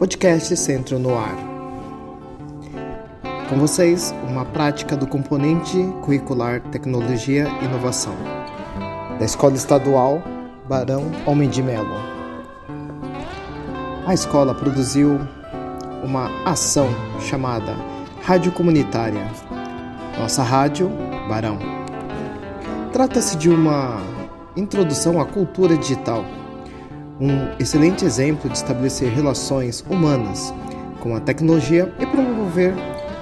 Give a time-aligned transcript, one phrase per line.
[0.00, 1.36] Podcast Centro no Ar.
[3.50, 8.14] Com vocês, uma prática do componente curricular Tecnologia e Inovação,
[9.18, 10.22] da Escola Estadual
[10.66, 11.94] Barão Homem de Melo.
[14.06, 15.20] A escola produziu
[16.02, 16.88] uma ação
[17.20, 17.76] chamada
[18.22, 19.30] Rádio Comunitária.
[20.18, 20.90] Nossa rádio,
[21.28, 21.58] Barão.
[22.90, 24.00] Trata-se de uma
[24.56, 26.24] introdução à cultura digital
[27.20, 30.54] um excelente exemplo de estabelecer relações humanas
[31.00, 32.74] com a tecnologia e promover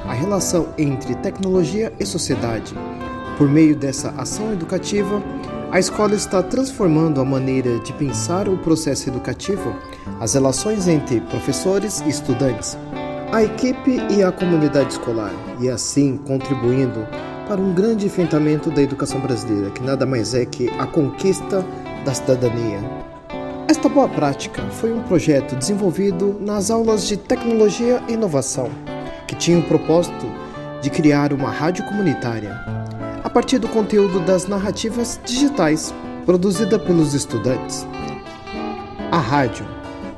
[0.06, 2.74] a relação entre tecnologia e sociedade.
[3.36, 5.22] Por meio dessa ação educativa,
[5.70, 9.74] a escola está transformando a maneira de pensar o processo educativo,
[10.20, 12.78] as relações entre professores e estudantes,
[13.32, 17.06] a equipe e a comunidade escolar, e assim contribuindo
[17.46, 21.64] para um grande enfrentamento da educação brasileira, que nada mais é que a conquista
[22.04, 23.17] da cidadania.
[23.68, 28.70] Esta boa prática foi um projeto desenvolvido nas aulas de tecnologia e inovação,
[29.26, 30.24] que tinha o propósito
[30.80, 32.58] de criar uma rádio comunitária,
[33.22, 37.86] a partir do conteúdo das narrativas digitais produzida pelos estudantes.
[39.12, 39.66] A rádio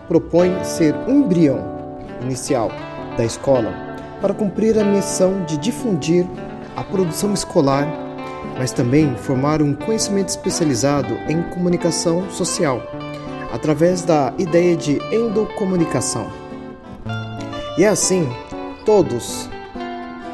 [0.06, 1.58] propõe ser um embrião
[2.22, 2.70] inicial
[3.16, 3.74] da escola
[4.20, 6.24] para cumprir a missão de difundir
[6.76, 7.84] a produção escolar,
[8.56, 12.99] mas também formar um conhecimento especializado em comunicação social
[13.52, 16.26] através da ideia de endocomunicação.
[17.78, 18.28] E assim,
[18.84, 19.48] todos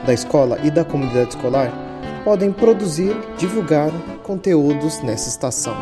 [0.06, 1.72] da escola e da comunidade escolar
[2.24, 3.90] podem produzir, divulgar
[4.22, 5.76] conteúdos nessa estação.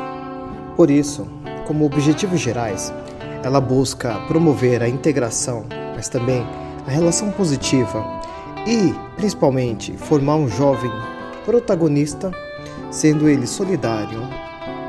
[0.77, 1.27] Por isso,
[1.67, 2.93] como objetivos gerais,
[3.43, 6.47] ela busca promover a integração, mas também
[6.87, 8.05] a relação positiva
[8.67, 10.91] e, principalmente, formar um jovem
[11.45, 12.31] protagonista,
[12.91, 14.21] sendo ele solidário,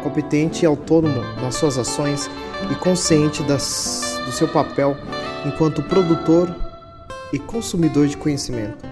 [0.05, 2.29] competente e autônomo nas suas ações
[2.71, 4.95] e consciente das, do seu papel
[5.43, 6.55] enquanto produtor
[7.33, 8.85] e consumidor de conhecimento.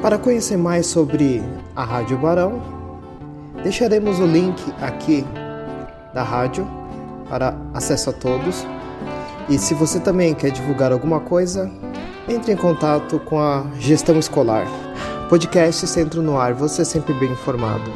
[0.00, 1.42] Para conhecer mais sobre
[1.76, 2.62] a Rádio Barão,
[3.62, 5.24] deixaremos o link aqui
[6.14, 6.66] da rádio
[7.28, 8.66] para acesso a todos.
[9.48, 11.70] E se você também quer divulgar alguma coisa,
[12.28, 14.66] entre em contato com a gestão escolar.
[15.28, 17.90] Podcast Centro no Ar, você é sempre bem informado.